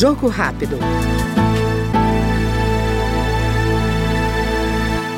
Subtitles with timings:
[0.00, 0.78] Jogo rápido.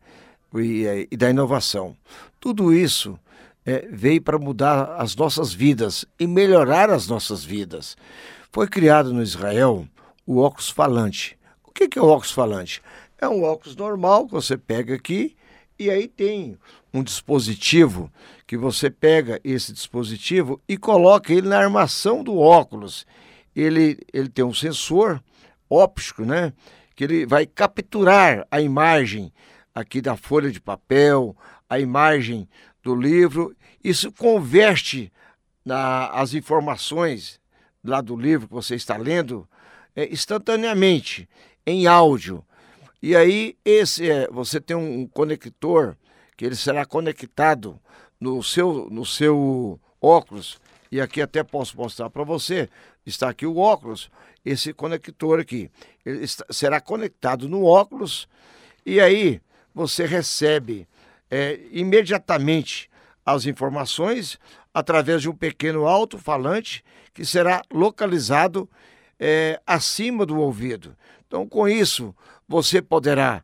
[0.55, 1.97] e, eh, e da inovação.
[2.39, 3.19] Tudo isso
[3.65, 7.95] é, veio para mudar as nossas vidas e melhorar as nossas vidas.
[8.51, 9.87] Foi criado no Israel
[10.25, 11.37] o óculos falante.
[11.63, 12.81] O que é o óculos falante?
[13.19, 15.35] É um óculos normal que você pega aqui
[15.77, 16.57] e aí tem
[16.93, 18.11] um dispositivo
[18.45, 23.05] que você pega esse dispositivo e coloca ele na armação do óculos.
[23.55, 25.21] Ele, ele tem um sensor
[25.69, 26.51] óptico, né?
[26.95, 29.31] Que ele vai capturar a imagem
[29.79, 31.35] aqui da folha de papel,
[31.69, 32.47] a imagem
[32.83, 35.11] do livro, isso converte
[35.63, 37.39] na, as informações
[37.83, 39.47] lá do livro que você está lendo
[39.95, 41.29] é, instantaneamente
[41.65, 42.43] em áudio.
[43.01, 45.95] E aí esse é, você tem um conector
[46.35, 47.79] que ele será conectado
[48.19, 50.59] no seu no seu óculos.
[50.91, 52.67] E aqui até posso mostrar para você.
[53.05, 54.09] Está aqui o óculos
[54.45, 55.69] esse conector aqui.
[56.05, 58.27] Ele está, será conectado no óculos.
[58.85, 59.41] E aí
[59.73, 60.87] você recebe
[61.29, 62.89] é, imediatamente
[63.25, 64.39] as informações
[64.73, 66.83] através de um pequeno alto-falante
[67.13, 68.69] que será localizado
[69.19, 70.95] é, acima do ouvido.
[71.27, 72.15] Então, com isso,
[72.47, 73.43] você poderá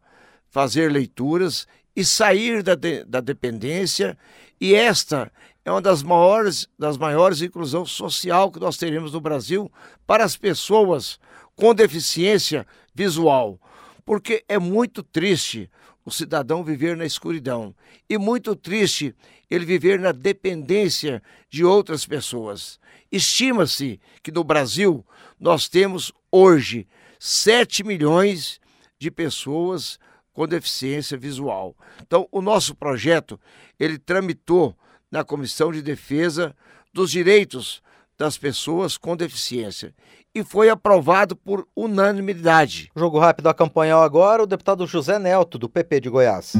[0.49, 4.17] fazer leituras e sair da, de, da dependência,
[4.59, 5.31] e esta
[5.63, 9.71] é uma das maiores, das maiores inclusão social que nós teremos no Brasil
[10.05, 11.19] para as pessoas
[11.55, 13.59] com deficiência visual.
[14.05, 15.69] Porque é muito triste
[16.05, 17.75] o cidadão viver na escuridão.
[18.07, 19.15] E muito triste
[19.49, 22.79] ele viver na dependência de outras pessoas.
[23.11, 25.03] Estima-se que no Brasil
[25.39, 26.87] nós temos hoje
[27.19, 28.61] 7 milhões
[28.99, 29.99] de pessoas
[30.31, 31.75] com deficiência visual.
[32.01, 33.39] Então, o nosso projeto,
[33.79, 34.77] ele tramitou
[35.09, 36.55] na Comissão de Defesa
[36.93, 37.81] dos Direitos
[38.17, 39.93] das pessoas com deficiência
[40.33, 42.91] e foi aprovado por unanimidade.
[42.95, 46.53] Jogo rápido acompanhou agora o deputado José Nelto, do PP de Goiás.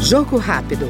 [0.00, 0.88] Jogo rápido.